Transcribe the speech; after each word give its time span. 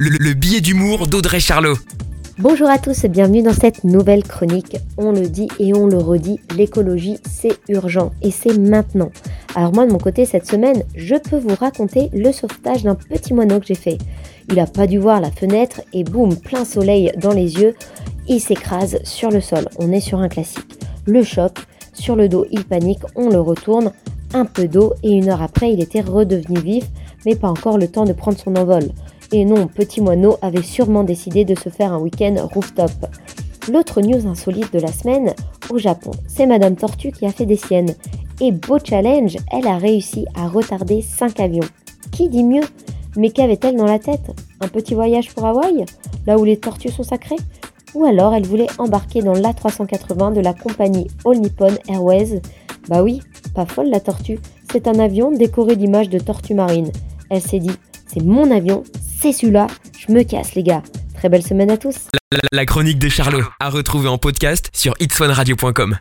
le, 0.00 0.10
le 0.10 0.32
billet 0.32 0.60
d'humour 0.60 1.08
d'Audrey 1.08 1.40
Charlot. 1.40 1.74
Bonjour 2.38 2.70
à 2.70 2.78
tous 2.78 3.02
et 3.02 3.08
bienvenue 3.08 3.42
dans 3.42 3.52
cette 3.52 3.82
nouvelle 3.82 4.22
chronique. 4.22 4.76
On 4.96 5.10
le 5.10 5.28
dit 5.28 5.48
et 5.58 5.74
on 5.74 5.88
le 5.88 5.98
redit, 5.98 6.38
l'écologie 6.56 7.18
c'est 7.28 7.58
urgent 7.68 8.12
et 8.22 8.30
c'est 8.30 8.56
maintenant. 8.56 9.10
Alors 9.56 9.74
moi 9.74 9.86
de 9.86 9.90
mon 9.90 9.98
côté 9.98 10.24
cette 10.24 10.46
semaine, 10.46 10.84
je 10.94 11.16
peux 11.16 11.38
vous 11.38 11.56
raconter 11.56 12.10
le 12.12 12.30
sauvetage 12.30 12.84
d'un 12.84 12.94
petit 12.94 13.34
moineau 13.34 13.58
que 13.58 13.66
j'ai 13.66 13.74
fait. 13.74 13.98
Il 14.48 14.60
a 14.60 14.66
pas 14.66 14.86
dû 14.86 14.98
voir 14.98 15.20
la 15.20 15.32
fenêtre 15.32 15.80
et 15.92 16.04
boum, 16.04 16.36
plein 16.36 16.64
soleil 16.64 17.10
dans 17.20 17.32
les 17.32 17.56
yeux, 17.56 17.74
il 18.28 18.38
s'écrase 18.38 19.00
sur 19.02 19.32
le 19.32 19.40
sol. 19.40 19.68
On 19.80 19.90
est 19.90 20.00
sur 20.00 20.20
un 20.20 20.28
classique. 20.28 20.78
Le 21.06 21.24
choc, 21.24 21.58
sur 21.92 22.14
le 22.14 22.28
dos 22.28 22.46
il 22.52 22.64
panique, 22.64 23.02
on 23.16 23.30
le 23.30 23.40
retourne, 23.40 23.90
un 24.32 24.44
peu 24.44 24.68
d'eau 24.68 24.94
et 25.02 25.10
une 25.10 25.28
heure 25.28 25.42
après 25.42 25.72
il 25.72 25.80
était 25.80 26.02
redevenu 26.02 26.60
vif, 26.60 26.84
mais 27.26 27.34
pas 27.34 27.48
encore 27.48 27.78
le 27.78 27.88
temps 27.88 28.04
de 28.04 28.12
prendre 28.12 28.38
son 28.38 28.54
envol. 28.54 28.84
Et 29.32 29.44
non, 29.44 29.66
Petit 29.66 30.00
Moineau 30.00 30.36
avait 30.40 30.62
sûrement 30.62 31.04
décidé 31.04 31.44
de 31.44 31.54
se 31.54 31.68
faire 31.68 31.92
un 31.92 31.98
week-end 31.98 32.34
rooftop. 32.52 32.90
L'autre 33.70 34.00
news 34.00 34.26
insolite 34.26 34.72
de 34.72 34.78
la 34.78 34.90
semaine, 34.90 35.34
au 35.70 35.76
Japon, 35.76 36.12
c'est 36.26 36.46
Madame 36.46 36.76
Tortue 36.76 37.12
qui 37.12 37.26
a 37.26 37.32
fait 37.32 37.44
des 37.44 37.56
siennes. 37.56 37.94
Et 38.40 38.52
beau 38.52 38.78
challenge, 38.82 39.36
elle 39.52 39.66
a 39.66 39.76
réussi 39.76 40.24
à 40.34 40.48
retarder 40.48 41.02
5 41.02 41.40
avions. 41.40 41.68
Qui 42.10 42.28
dit 42.30 42.44
mieux? 42.44 42.64
Mais 43.16 43.30
qu'avait-elle 43.30 43.76
dans 43.76 43.84
la 43.84 43.98
tête? 43.98 44.30
Un 44.60 44.68
petit 44.68 44.94
voyage 44.94 45.34
pour 45.34 45.44
Hawaï? 45.44 45.84
Là 46.26 46.38
où 46.38 46.44
les 46.44 46.56
tortues 46.56 46.90
sont 46.90 47.02
sacrées? 47.02 47.36
Ou 47.94 48.04
alors 48.04 48.34
elle 48.34 48.46
voulait 48.46 48.68
embarquer 48.78 49.20
dans 49.20 49.32
l'A380 49.32 50.34
de 50.34 50.40
la 50.40 50.54
compagnie 50.54 51.08
All 51.26 51.38
Nippon 51.38 51.74
Airways? 51.88 52.40
Bah 52.88 53.02
oui, 53.02 53.20
pas 53.54 53.66
folle 53.66 53.90
la 53.90 54.00
tortue, 54.00 54.38
c'est 54.70 54.88
un 54.88 54.98
avion 54.98 55.30
décoré 55.30 55.76
d'images 55.76 56.08
de 56.08 56.18
tortues 56.18 56.54
marines. 56.54 56.92
Elle 57.28 57.42
s'est 57.42 57.58
dit, 57.58 57.72
c'est 58.06 58.22
mon 58.22 58.50
avion, 58.50 58.82
c'est 59.20 59.32
celui-là, 59.32 59.66
je 59.98 60.12
me 60.12 60.22
casse 60.22 60.54
les 60.54 60.62
gars. 60.62 60.82
Très 61.14 61.28
belle 61.28 61.42
semaine 61.42 61.70
à 61.70 61.76
tous. 61.76 61.96
La, 62.52 62.66
chronique 62.66 62.98
de 62.98 63.08
Charlot, 63.08 63.42
à 63.58 63.70
retrouver 63.70 64.08
en 64.08 64.18
podcast 64.18 64.70
sur 64.72 64.94
itswanradio.com. 65.00 65.96